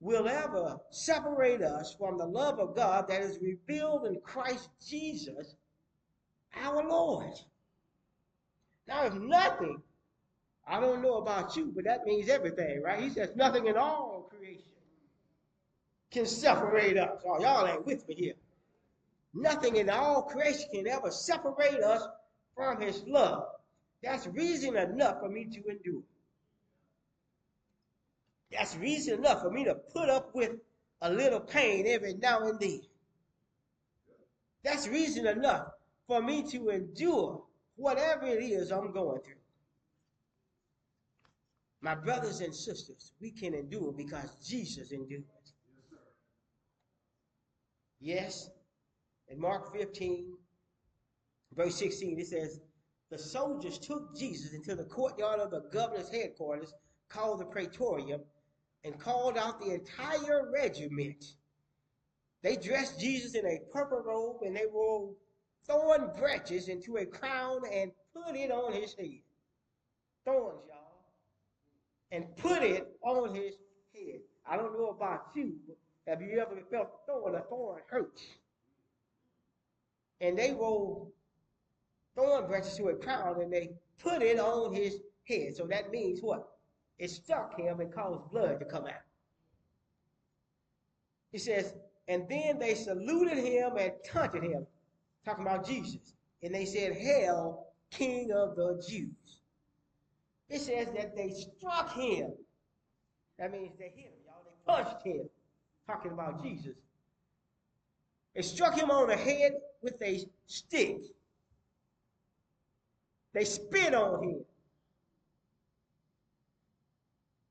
[0.00, 5.56] will ever separate us from the love of God that is revealed in Christ Jesus,
[6.54, 7.32] our Lord.
[8.86, 9.82] Now, if nothing,
[10.66, 13.00] I don't know about you, but that means everything, right?
[13.00, 14.64] He says nothing in all creation
[16.10, 17.22] can separate us.
[17.26, 18.34] Oh, y'all ain't with me here.
[19.34, 22.02] Nothing in all creation can ever separate us
[22.54, 23.46] from his love.
[24.02, 26.02] That's reason enough for me to endure.
[28.52, 30.52] That's reason enough for me to put up with
[31.02, 32.80] a little pain every now and then.
[34.64, 35.68] That's reason enough
[36.06, 37.42] for me to endure
[37.76, 39.34] whatever it is I'm going through.
[41.80, 45.24] My brothers and sisters, we can endure because Jesus endured.
[48.00, 48.50] Yes.
[49.28, 50.32] In Mark 15,
[51.54, 52.60] verse 16, it says,
[53.10, 56.74] The soldiers took Jesus into the courtyard of the governor's headquarters,
[57.08, 58.20] called the praetorium,
[58.84, 61.24] and called out the entire regiment.
[62.42, 65.16] They dressed Jesus in a purple robe and they rolled
[65.66, 69.20] thorn branches into a crown and put it on his head.
[70.24, 70.76] Thorns, y'all.
[72.12, 73.54] And put it on his
[73.94, 74.20] head.
[74.48, 77.34] I don't know about you, but have you ever felt a thorn?
[77.34, 78.22] A thorn hurts.
[80.20, 81.12] And they rolled
[82.18, 83.70] thorn branches to a crown and they
[84.02, 85.56] put it on his head.
[85.56, 86.48] So that means what?
[86.98, 89.04] It struck him and caused blood to come out.
[91.30, 91.74] He says,
[92.08, 94.66] and then they saluted him and taunted him,
[95.24, 96.14] talking about Jesus.
[96.42, 99.12] And they said, Hail, King of the Jews.
[100.48, 102.32] It says that they struck him.
[103.38, 104.42] That means they hit him, y'all.
[104.44, 105.28] They punched him
[105.88, 106.76] talking about Jesus,
[108.34, 109.52] they struck him on the head
[109.82, 110.98] with a stick.
[113.32, 114.44] They spit on him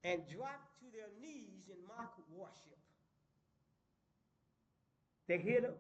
[0.04, 2.78] and dropped to their knees in mock worship.
[5.28, 5.74] They hit him,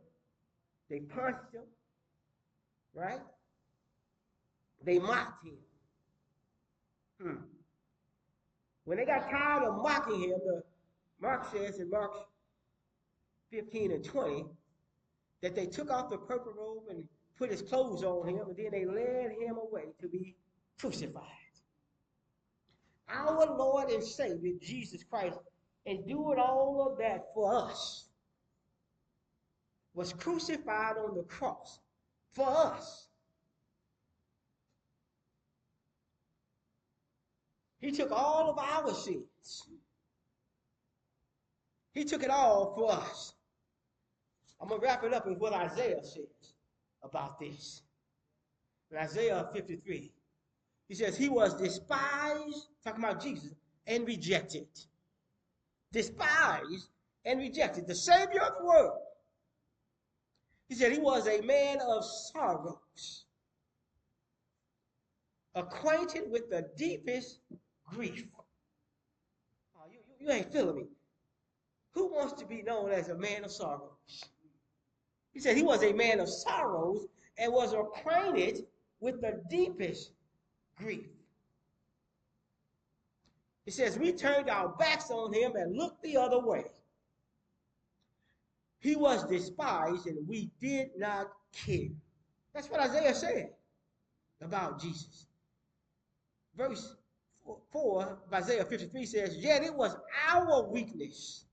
[0.89, 1.64] they punched him,
[2.93, 3.22] right?
[4.84, 5.58] They mocked him.
[7.22, 7.43] Hmm.
[8.84, 10.64] When they got tired of mocking him, the
[11.22, 12.12] Mark says in Mark
[13.52, 14.45] 15 and 20
[15.41, 17.04] that they took off the purple robe and
[17.38, 20.35] put his clothes on him, and then they led him away to be
[20.79, 21.23] crucified.
[23.09, 25.38] Our Lord and Savior, Jesus Christ,
[25.85, 28.05] endured all of that for us,
[29.93, 31.79] was crucified on the cross
[32.33, 33.07] for us.
[37.79, 39.67] He took all of our sins.
[41.93, 43.33] He took it all for us.
[44.59, 46.57] I'm going to wrap it up with what Isaiah says
[47.08, 47.82] about this.
[48.91, 50.12] In Isaiah 53,
[50.88, 53.53] he says, He was despised, talking about Jesus,
[53.86, 54.68] and rejected.
[55.91, 56.89] Despised
[57.26, 58.99] and rejected, the Savior of the world.
[60.70, 63.26] He said, He was a man of sorrows,
[65.55, 67.39] acquainted with the deepest
[67.86, 68.26] grief.
[69.76, 70.88] Oh, you, you, you ain't feeling me.
[71.91, 73.97] Who wants to be known as a man of sorrows?
[75.38, 77.05] He said he was a man of sorrows
[77.38, 78.65] and was acquainted
[78.99, 80.13] with the deepest
[80.75, 81.05] grief.
[83.63, 86.63] He says, We turned our backs on him and looked the other way.
[88.79, 91.89] He was despised and we did not care.
[92.55, 93.51] That's what Isaiah said
[94.41, 95.27] about Jesus.
[96.55, 96.95] Verse
[97.71, 99.95] 4 of Isaiah 53 says, Yet it was
[100.31, 101.45] our weakness,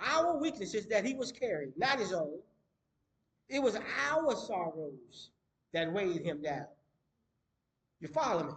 [0.00, 2.38] our weaknesses that he was carrying, not his own.
[3.52, 5.30] It was our sorrows
[5.74, 6.66] that weighed him down.
[8.00, 8.52] You follow me?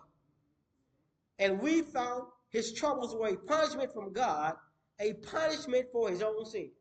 [1.37, 4.53] And we found his troubles were a punishment from God,
[5.01, 6.71] a punishment for his own sins.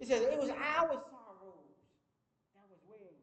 [0.00, 1.76] He says it was our sorrows
[2.52, 3.14] that was weighing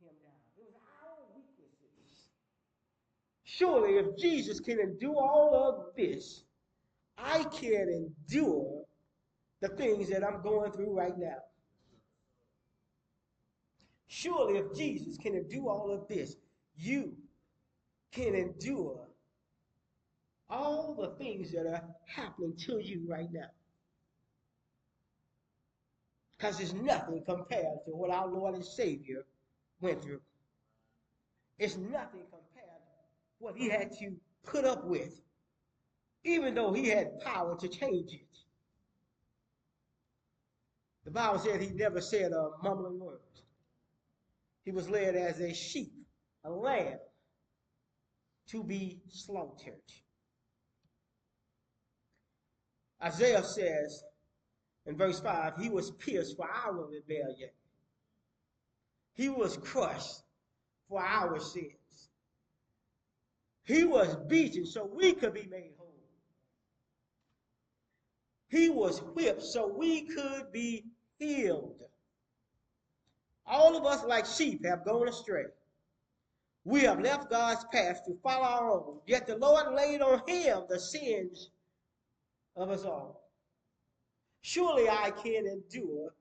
[0.00, 0.38] him down.
[0.56, 2.28] It was our weaknesses.
[3.42, 6.44] Surely, if Jesus can endure all of this,
[7.18, 8.84] I can endure
[9.60, 11.38] the things that I'm going through right now.
[14.08, 16.36] Surely, if Jesus can endure all of this,
[16.76, 17.16] you
[18.12, 19.08] can endure
[20.48, 23.50] all the things that are happening to you right now.
[26.36, 29.24] Because it's nothing compared to what our Lord and Savior
[29.80, 30.20] went through.
[31.58, 35.20] It's nothing compared to what he had to put up with,
[36.24, 38.20] even though he had power to change it.
[41.04, 43.20] The Bible said he never said a mumbling word.
[44.66, 45.92] He was led as a sheep,
[46.44, 46.98] a lamb,
[48.48, 49.80] to be slaughtered.
[53.00, 54.02] Isaiah says
[54.84, 57.50] in verse 5 He was pierced for our rebellion,
[59.14, 60.24] He was crushed
[60.88, 62.10] for our sins.
[63.62, 65.94] He was beaten so we could be made whole.
[68.48, 70.86] He was whipped so we could be
[71.20, 71.82] healed.
[73.46, 75.44] All of us, like sheep, have gone astray.
[76.64, 78.98] We have left God's path to follow our own.
[79.06, 81.50] Yet the Lord laid on him the sins
[82.56, 83.30] of us all.
[84.40, 86.12] Surely I can endure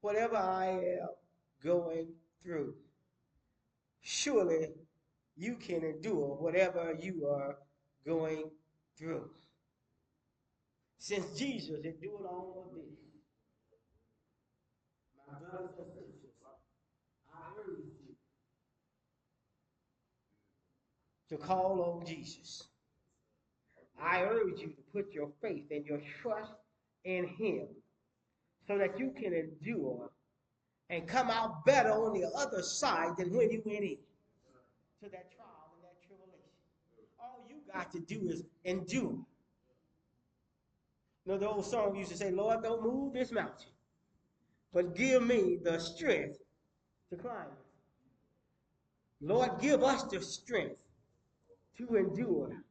[0.00, 0.68] whatever I
[1.02, 1.08] am
[1.62, 2.08] going
[2.42, 2.74] through.
[4.00, 4.68] Surely
[5.36, 7.58] you can endure whatever you are
[8.06, 8.50] going
[8.96, 9.28] through.
[10.98, 12.98] Since Jesus endured all of this,
[15.30, 16.32] my brothers and sisters,
[17.34, 18.14] I urge you
[21.28, 22.68] to call on Jesus.
[24.00, 26.52] I urge you to put your faith and your trust
[27.04, 27.66] in Him
[28.66, 30.10] so that you can endure
[30.90, 33.96] and come out better on the other side than when you went in
[35.02, 36.50] to that trial and that tribulation.
[37.18, 39.18] All you got to do is endure.
[41.24, 43.70] You know, the old song used to say, Lord, don't move this mountain,
[44.72, 46.38] but give me the strength
[47.10, 49.26] to climb it.
[49.26, 50.80] Lord, give us the strength
[51.78, 52.64] to endure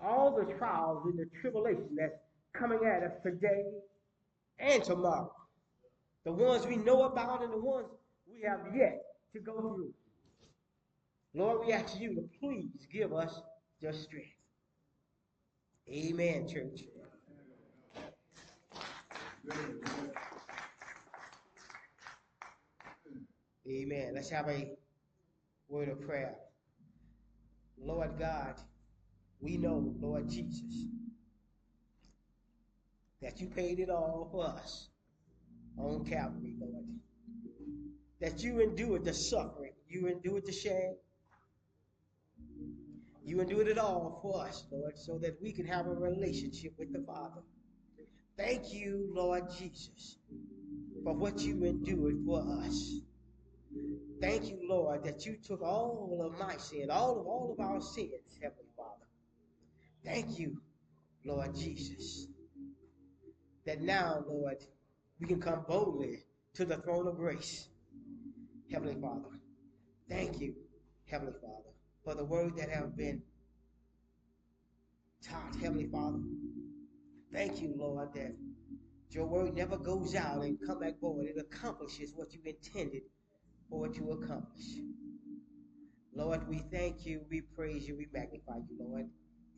[0.00, 2.18] all the trials and the tribulation that's
[2.52, 3.64] coming at us today
[4.58, 5.32] and tomorrow.
[6.24, 7.86] The ones we know about and the ones
[8.32, 9.02] we have yet
[9.32, 9.92] to go through.
[11.34, 13.40] Lord, we ask you to please give us
[13.80, 14.28] the strength.
[15.90, 16.84] Amen, church.
[23.68, 24.12] Amen.
[24.14, 24.72] Let's have a
[25.68, 26.34] word of prayer.
[27.84, 28.54] Lord God,
[29.40, 30.86] we know, Lord Jesus,
[33.20, 34.88] that you paid it all for us
[35.78, 36.84] on Calvary, Lord.
[38.20, 40.94] That you endured the suffering, you endured the shame,
[43.24, 46.92] you endured it all for us, Lord, so that we could have a relationship with
[46.92, 47.42] the Father.
[48.36, 50.18] Thank you, Lord Jesus,
[51.04, 53.00] for what you endured for us.
[54.22, 57.80] Thank you, Lord, that you took all of my sin, all of all of our
[57.80, 59.08] sins, Heavenly Father.
[60.04, 60.62] Thank you,
[61.24, 62.28] Lord Jesus,
[63.66, 64.58] that now, Lord,
[65.18, 66.20] we can come boldly
[66.54, 67.66] to the throne of grace.
[68.70, 69.40] Heavenly Father,
[70.08, 70.54] thank you,
[71.10, 73.22] Heavenly Father, for the word that have been
[75.28, 76.20] taught, Heavenly Father.
[77.32, 78.36] Thank you, Lord, that
[79.10, 81.26] your word never goes out and come back void.
[81.26, 83.02] It accomplishes what you intended
[83.72, 84.66] for what you accomplish.
[86.14, 89.08] Lord, we thank you, we praise you, we magnify you, Lord.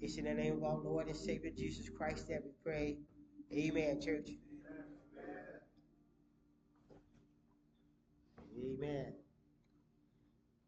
[0.01, 2.99] It's in the name of our Lord and Savior Jesus Christ that we pray.
[3.53, 4.29] Amen, church.
[8.57, 9.15] Amen.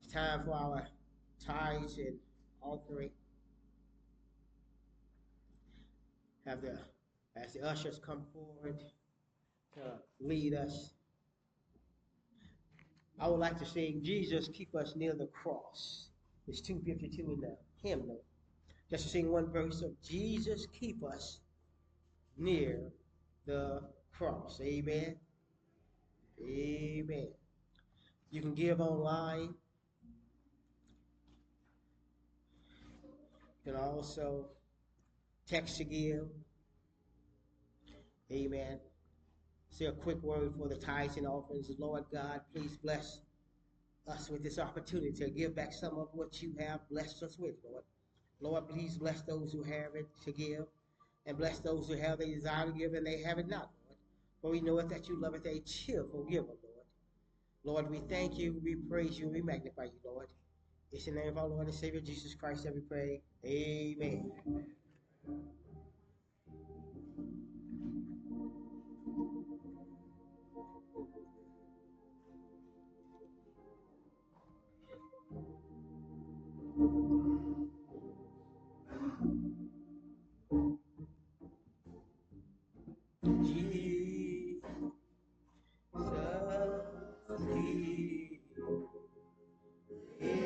[0.03, 0.89] It's time for our
[1.47, 2.19] tithes and
[2.61, 3.11] offering.
[6.47, 6.79] Have the
[7.37, 8.83] as the ushers come forward
[9.75, 9.81] to
[10.21, 10.96] lead us.
[13.19, 16.09] I would like to sing Jesus Keep Us Near the Cross.
[16.49, 18.21] It's 252 in the hymnal.
[18.91, 21.41] Just to sing one verse of Jesus Keep Us
[22.37, 22.93] Near
[23.47, 23.83] the
[24.17, 24.61] Cross.
[24.63, 25.17] Amen.
[26.43, 27.29] Amen.
[28.31, 29.55] You can give online.
[33.65, 34.47] You can also
[35.49, 36.29] text to give.
[38.31, 38.79] Amen.
[39.77, 41.71] Say a quick word for the tithes and offerings.
[41.79, 43.21] Lord God, please bless
[44.09, 47.57] us with this opportunity to give back some of what you have blessed us with,
[47.63, 47.85] Lord.
[48.41, 50.65] Lord, please bless those who have it to give,
[51.27, 53.99] and bless those who have the desire to give and they have it not, Lord.
[54.41, 56.87] For we know it that you love it, a cheerful giver, Lord.
[57.65, 60.29] Lord, we thank you, we praise you, we magnify you, Lord.
[60.91, 63.21] It's in the name of our Lord and Savior Jesus Christ that we pray.
[63.45, 64.33] Amen.